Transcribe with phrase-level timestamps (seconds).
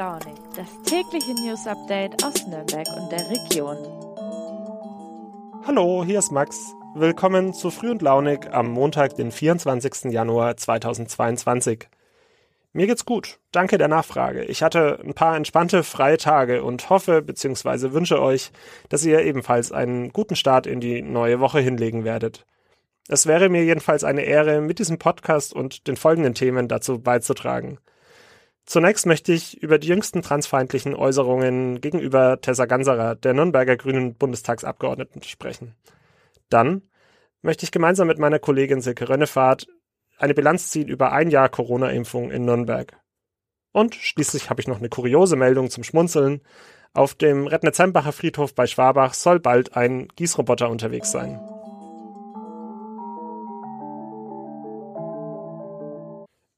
[0.00, 3.76] Launig, das tägliche News Update aus Nürnberg und der Region.
[5.66, 6.72] Hallo, hier ist Max.
[6.94, 10.10] Willkommen zu Früh und Launig am Montag, den 24.
[10.10, 11.86] Januar 2022.
[12.72, 13.40] Mir geht's gut.
[13.52, 14.44] Danke der Nachfrage.
[14.44, 17.92] Ich hatte ein paar entspannte freie Tage und hoffe bzw.
[17.92, 18.52] wünsche euch,
[18.88, 22.46] dass ihr ebenfalls einen guten Start in die neue Woche hinlegen werdet.
[23.08, 27.78] Es wäre mir jedenfalls eine Ehre, mit diesem Podcast und den folgenden Themen dazu beizutragen.
[28.70, 35.24] Zunächst möchte ich über die jüngsten transfeindlichen Äußerungen gegenüber Tessa Ganserer, der Nürnberger Grünen Bundestagsabgeordneten,
[35.24, 35.74] sprechen.
[36.50, 36.82] Dann
[37.42, 39.66] möchte ich gemeinsam mit meiner Kollegin Silke Rönnefahrt
[40.18, 42.96] eine Bilanz ziehen über ein Jahr Corona-Impfung in Nürnberg.
[43.72, 46.40] Und schließlich habe ich noch eine kuriose Meldung zum Schmunzeln.
[46.92, 51.40] Auf dem Rednitz-Hembacher Friedhof bei Schwabach soll bald ein Gießroboter unterwegs sein.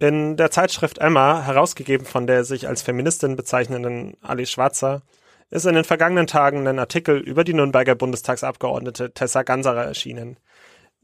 [0.00, 5.02] In der Zeitschrift Emma, herausgegeben von der sich als Feministin bezeichnenden Alice Schwarzer,
[5.50, 10.38] ist in den vergangenen Tagen ein Artikel über die Nürnberger Bundestagsabgeordnete Tessa Ganserer erschienen.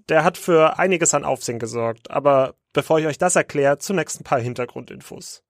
[0.09, 4.25] Der hat für einiges an Aufsehen gesorgt, aber bevor ich euch das erkläre, zunächst ein
[4.25, 5.43] paar Hintergrundinfos.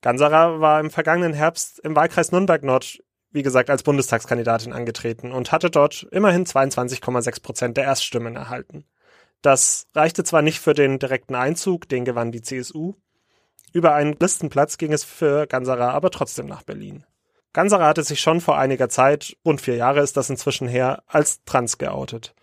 [0.00, 5.70] Ganserer war im vergangenen Herbst im Wahlkreis Nürnberg-Nord, wie gesagt, als Bundestagskandidatin angetreten und hatte
[5.70, 8.84] dort immerhin 22,6 Prozent der Erststimmen erhalten.
[9.42, 12.94] Das reichte zwar nicht für den direkten Einzug, den gewann die CSU.
[13.72, 17.04] Über einen Listenplatz ging es für Ganserer aber trotzdem nach Berlin.
[17.52, 21.44] Ganserer hatte sich schon vor einiger Zeit, rund vier Jahre ist das inzwischen her, als
[21.44, 22.34] trans geoutet.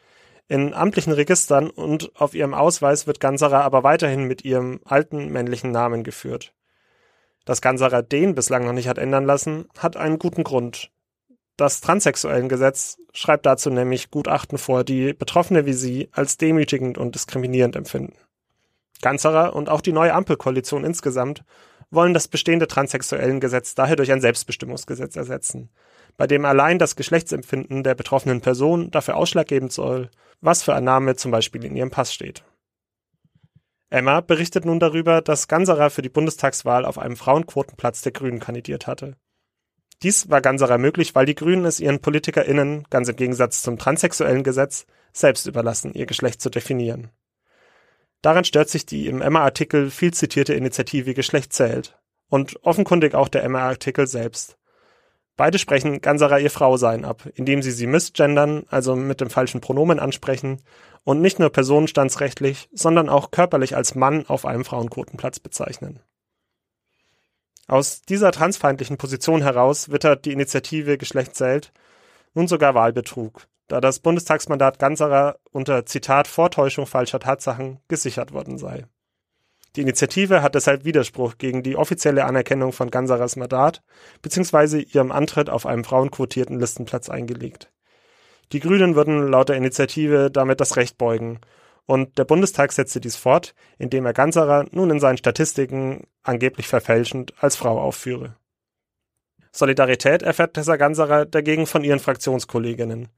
[0.48, 5.72] In amtlichen Registern und auf ihrem Ausweis wird Ganserer aber weiterhin mit ihrem alten männlichen
[5.72, 6.54] Namen geführt.
[7.46, 10.92] Dass Ganserer den bislang noch nicht hat ändern lassen, hat einen guten Grund.
[11.60, 17.76] Das Transsexuellengesetz schreibt dazu nämlich Gutachten vor, die Betroffene wie sie als demütigend und diskriminierend
[17.76, 18.16] empfinden.
[19.02, 21.44] Ganzerer und auch die neue Ampelkoalition insgesamt
[21.92, 25.70] wollen das bestehende Transsexuellengesetz daher durch ein Selbstbestimmungsgesetz ersetzen,
[26.16, 30.10] bei dem allein das Geschlechtsempfinden der betroffenen Person dafür ausschlaggebend soll,
[30.40, 32.46] was für ein Name zum Beispiel in ihrem Pass steht.
[33.90, 38.88] Emma berichtet nun darüber, dass Ganserer für die Bundestagswahl auf einem Frauenquotenplatz der Grünen kandidiert
[38.88, 39.18] hatte.
[40.02, 44.44] Dies war Ganserer möglich, weil die Grünen es ihren PolitikerInnen, ganz im Gegensatz zum transsexuellen
[44.44, 47.10] Gesetz, selbst überlassen, ihr Geschlecht zu definieren.
[48.22, 51.98] Daran stört sich die im Emma-Artikel viel zitierte Initiative Geschlecht zählt.
[52.30, 54.58] Und offenkundig auch der Emma-Artikel selbst.
[55.36, 59.98] Beide sprechen Ganserer ihr Frausein ab, indem sie sie misgendern, also mit dem falschen Pronomen
[59.98, 60.62] ansprechen
[61.06, 66.02] und nicht nur personenstandsrechtlich, sondern auch körperlich als Mann auf einem Frauenquotenplatz bezeichnen.
[67.70, 71.72] Aus dieser transfeindlichen Position heraus wittert die Initiative Geschlecht zählt
[72.34, 78.86] nun sogar Wahlbetrug, da das Bundestagsmandat Ganserer unter Zitat Vortäuschung falscher Tatsachen gesichert worden sei.
[79.76, 83.84] Die Initiative hat deshalb Widerspruch gegen die offizielle Anerkennung von Ganserers Mandat
[84.24, 84.80] bzw.
[84.80, 87.72] ihrem Antritt auf einem frauenquotierten Listenplatz eingelegt.
[88.52, 91.40] Die Grünen würden laut der Initiative damit das Recht beugen
[91.90, 97.34] und der Bundestag setzte dies fort, indem er Ganserer nun in seinen Statistiken angeblich verfälschend
[97.40, 98.36] als Frau aufführe.
[99.52, 103.10] Solidarität erfährt Tessa Ganserer dagegen von ihren Fraktionskolleginnen.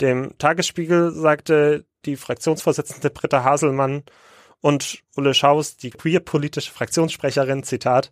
[0.00, 4.04] Dem Tagesspiegel sagte die Fraktionsvorsitzende Britta Haselmann
[4.60, 8.10] und Ulle Schaus, die queer-politische Fraktionssprecherin, Zitat,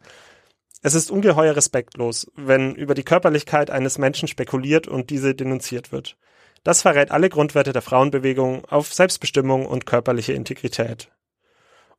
[0.81, 6.17] es ist ungeheuer respektlos, wenn über die Körperlichkeit eines Menschen spekuliert und diese denunziert wird.
[6.63, 11.11] Das verrät alle Grundwerte der Frauenbewegung auf Selbstbestimmung und körperliche Integrität.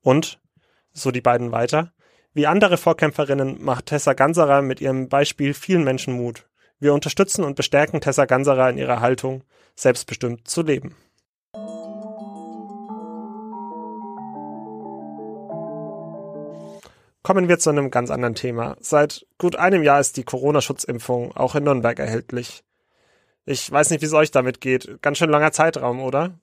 [0.02, 0.40] Und,
[0.94, 1.92] so die beiden weiter,
[2.34, 6.48] wie andere Vorkämpferinnen macht Tessa Ganserer mit ihrem Beispiel vielen Menschen Mut.
[6.80, 9.44] Wir unterstützen und bestärken Tessa Ganserer in ihrer Haltung,
[9.76, 10.96] selbstbestimmt zu leben.
[17.22, 18.78] Kommen wir zu einem ganz anderen Thema.
[18.80, 22.64] Seit gut einem Jahr ist die Corona-Schutzimpfung auch in Nürnberg erhältlich.
[23.46, 25.02] Ich weiß nicht, wie es euch damit geht.
[25.02, 26.40] Ganz schön langer Zeitraum, oder?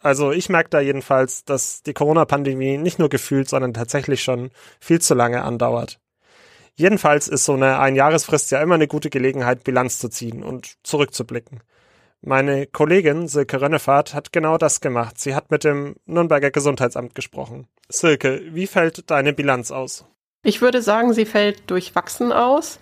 [0.00, 4.50] Also ich merke da jedenfalls, dass die Corona-Pandemie nicht nur gefühlt, sondern tatsächlich schon
[4.80, 6.00] viel zu lange andauert.
[6.74, 11.60] Jedenfalls ist so eine Einjahresfrist ja immer eine gute Gelegenheit, Bilanz zu ziehen und zurückzublicken.
[12.22, 15.18] Meine Kollegin Silke Rönnefahrt hat genau das gemacht.
[15.18, 17.66] Sie hat mit dem Nürnberger Gesundheitsamt gesprochen.
[17.88, 20.06] Silke, wie fällt deine Bilanz aus?
[20.42, 22.78] Ich würde sagen, sie fällt durchwachsen aus.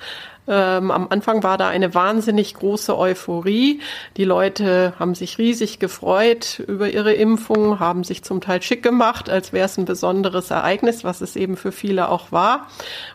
[0.48, 3.80] Ähm, am Anfang war da eine wahnsinnig große Euphorie.
[4.16, 9.28] Die Leute haben sich riesig gefreut über ihre Impfung, haben sich zum Teil schick gemacht,
[9.28, 12.68] als wäre es ein besonderes Ereignis, was es eben für viele auch war.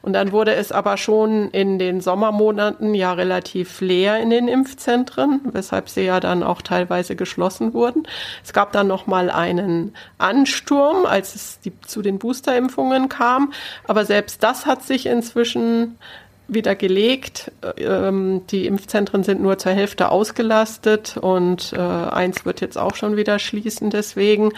[0.03, 5.41] Und dann wurde es aber schon in den Sommermonaten ja relativ leer in den Impfzentren,
[5.51, 8.07] weshalb sie ja dann auch teilweise geschlossen wurden.
[8.43, 13.53] Es gab dann noch mal einen Ansturm, als es die, zu den Boosterimpfungen kam,
[13.87, 15.97] aber selbst das hat sich inzwischen
[16.47, 17.51] wieder gelegt.
[17.77, 23.15] Ähm, die Impfzentren sind nur zur Hälfte ausgelastet und äh, eins wird jetzt auch schon
[23.15, 24.51] wieder schließen deswegen.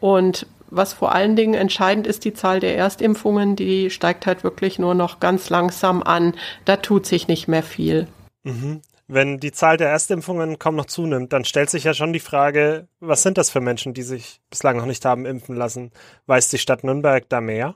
[0.00, 4.78] Und was vor allen Dingen entscheidend ist, die Zahl der Erstimpfungen, die steigt halt wirklich
[4.78, 6.34] nur noch ganz langsam an.
[6.64, 8.08] Da tut sich nicht mehr viel.
[8.42, 8.80] Mhm.
[9.08, 12.88] Wenn die Zahl der Erstimpfungen kaum noch zunimmt, dann stellt sich ja schon die Frage,
[13.00, 15.90] was sind das für Menschen, die sich bislang noch nicht haben impfen lassen?
[16.26, 17.74] Weiß die Stadt Nürnberg da mehr?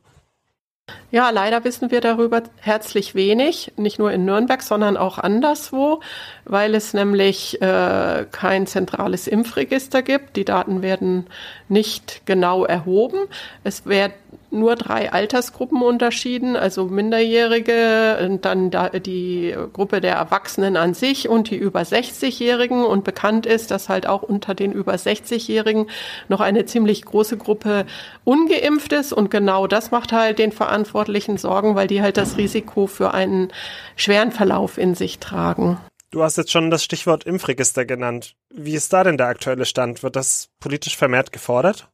[1.10, 6.00] Ja, leider wissen wir darüber herzlich wenig, nicht nur in Nürnberg, sondern auch anderswo,
[6.44, 10.36] weil es nämlich äh, kein zentrales Impfregister gibt.
[10.36, 11.26] Die Daten werden
[11.68, 13.18] nicht genau erhoben.
[13.64, 14.12] Es wird
[14.50, 18.70] nur drei Altersgruppen unterschieden, also Minderjährige, und dann
[19.04, 22.84] die Gruppe der Erwachsenen an sich und die über 60-Jährigen.
[22.84, 25.90] Und bekannt ist, dass halt auch unter den über 60-Jährigen
[26.28, 27.86] noch eine ziemlich große Gruppe
[28.24, 29.12] ungeimpft ist.
[29.12, 33.52] Und genau das macht halt den Verantwortlichen Sorgen, weil die halt das Risiko für einen
[33.96, 35.78] schweren Verlauf in sich tragen.
[36.12, 38.36] Du hast jetzt schon das Stichwort Impfregister genannt.
[38.48, 40.02] Wie ist da denn der aktuelle Stand?
[40.02, 41.88] Wird das politisch vermehrt gefordert?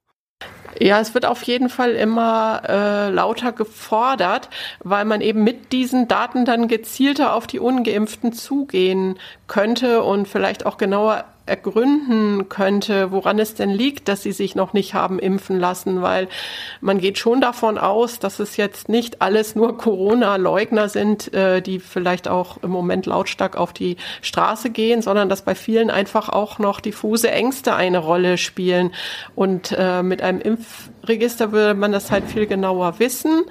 [0.81, 4.49] Ja, es wird auf jeden Fall immer äh, lauter gefordert,
[4.81, 10.65] weil man eben mit diesen Daten dann gezielter auf die ungeimpften zugehen könnte und vielleicht
[10.67, 15.61] auch genauer ergründen könnte, woran es denn liegt, dass sie sich noch nicht haben impfen
[15.61, 16.29] lassen, weil
[16.81, 21.79] man geht schon davon aus, dass es jetzt nicht alles nur Corona-Leugner sind, äh, die
[21.79, 26.59] vielleicht auch im Moment lautstark auf die Straße gehen, sondern dass bei vielen einfach auch
[26.59, 28.95] noch diffuse Ängste eine Rolle spielen.
[29.35, 30.41] Und äh, mit einem
[31.03, 33.45] Impfregister würde man das halt viel genauer wissen.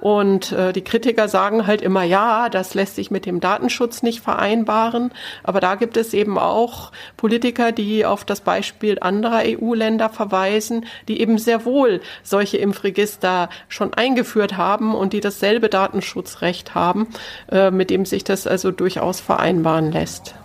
[0.00, 4.20] Und äh, die Kritiker sagen halt immer, ja, das lässt sich mit dem Datenschutz nicht
[4.20, 5.10] vereinbaren.
[5.42, 11.20] Aber da gibt es eben auch Politiker, die auf das Beispiel anderer EU-Länder verweisen, die
[11.20, 17.08] eben sehr wohl solche Impfregister schon eingeführt haben und die dasselbe Datenschutzrecht haben,
[17.50, 20.36] äh, mit dem sich das also durchaus vereinbaren lässt.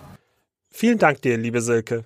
[0.71, 2.05] Vielen Dank dir, liebe Silke.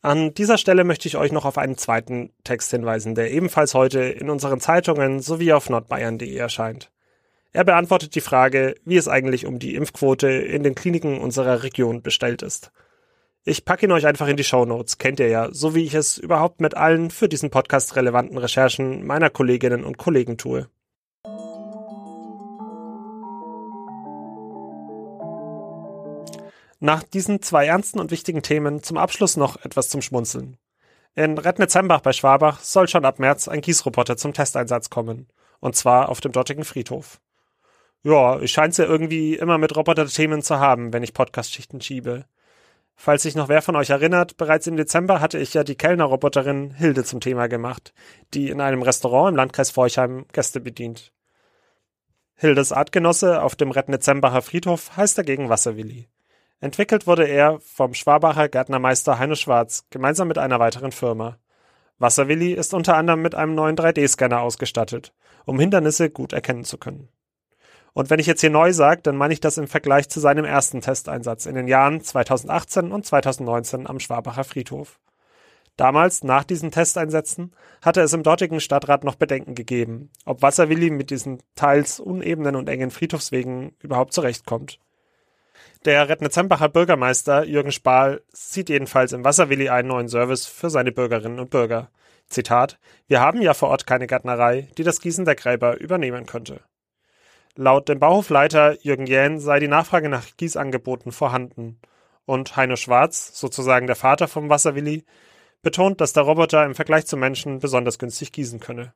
[0.00, 4.00] An dieser Stelle möchte ich euch noch auf einen zweiten Text hinweisen, der ebenfalls heute
[4.00, 6.92] in unseren Zeitungen sowie auf nordbayern.de erscheint.
[7.52, 12.02] Er beantwortet die Frage, wie es eigentlich um die Impfquote in den Kliniken unserer Region
[12.02, 12.70] bestellt ist.
[13.44, 15.94] Ich packe ihn euch einfach in die Show Notes, kennt ihr ja, so wie ich
[15.94, 20.68] es überhaupt mit allen für diesen Podcast relevanten Recherchen meiner Kolleginnen und Kollegen tue.
[26.80, 30.58] Nach diesen zwei ernsten und wichtigen Themen zum Abschluss noch etwas zum Schmunzeln.
[31.14, 35.26] In Rednitzembach bei Schwabach soll schon ab März ein Gießroboter zum Testeinsatz kommen.
[35.58, 37.20] Und zwar auf dem dortigen Friedhof.
[38.04, 42.26] Ja, ich scheine es ja irgendwie immer mit Roboter-Themen zu haben, wenn ich Podcast-Schichten schiebe.
[42.94, 46.70] Falls sich noch wer von euch erinnert, bereits im Dezember hatte ich ja die Kellnerroboterin
[46.70, 47.92] Hilde zum Thema gemacht,
[48.34, 51.12] die in einem Restaurant im Landkreis Forchheim Gäste bedient.
[52.36, 56.08] Hildes Artgenosse auf dem Rednitzembacher Friedhof heißt dagegen Wasserwilli.
[56.60, 61.38] Entwickelt wurde er vom Schwabacher Gärtnermeister Heino Schwarz gemeinsam mit einer weiteren Firma.
[61.98, 65.14] Wasserwilli ist unter anderem mit einem neuen 3D-Scanner ausgestattet,
[65.44, 67.08] um Hindernisse gut erkennen zu können.
[67.92, 70.44] Und wenn ich jetzt hier neu sage, dann meine ich das im Vergleich zu seinem
[70.44, 74.98] ersten Testeinsatz in den Jahren 2018 und 2019 am Schwabacher Friedhof.
[75.76, 81.10] Damals, nach diesen Testeinsätzen, hatte es im dortigen Stadtrat noch Bedenken gegeben, ob Wasserwilli mit
[81.10, 84.80] diesen teils unebenen und engen Friedhofswegen überhaupt zurechtkommt.
[85.84, 91.38] Der Rednitz-Hembacher Bürgermeister Jürgen Spahl sieht jedenfalls im Wasserwilli einen neuen Service für seine Bürgerinnen
[91.38, 91.90] und Bürger.
[92.26, 96.62] Zitat: Wir haben ja vor Ort keine Gärtnerei, die das Gießen der Gräber übernehmen könnte.
[97.54, 101.80] Laut dem Bauhofleiter Jürgen Jähn sei die Nachfrage nach Gießangeboten vorhanden.
[102.24, 105.04] Und Heino Schwarz, sozusagen der Vater vom Wasserwilli,
[105.62, 108.94] betont, dass der Roboter im Vergleich zum Menschen besonders günstig gießen könne.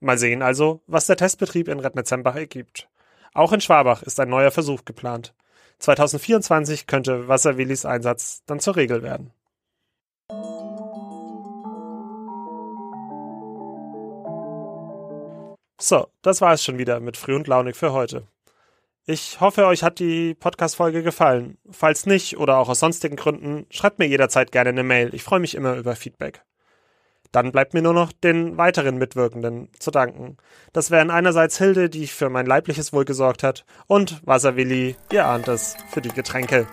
[0.00, 2.88] Mal sehen also, was der Testbetrieb in Rednitzembach ergibt.
[3.34, 5.34] Auch in Schwabach ist ein neuer Versuch geplant.
[5.80, 9.32] 2024 könnte Wasserwillis Einsatz dann zur Regel werden.
[15.80, 18.26] So, das war es schon wieder mit Früh und Launig für heute.
[19.06, 21.58] Ich hoffe, euch hat die Podcast-Folge gefallen.
[21.70, 25.14] Falls nicht oder auch aus sonstigen Gründen, schreibt mir jederzeit gerne eine Mail.
[25.14, 26.44] Ich freue mich immer über Feedback.
[27.32, 30.36] Dann bleibt mir nur noch den weiteren Mitwirkenden zu danken.
[30.72, 35.48] Das wären einerseits Hilde, die für mein leibliches Wohl gesorgt hat, und Wasserwilli, ihr ahnt
[35.48, 36.66] es, für die Getränke.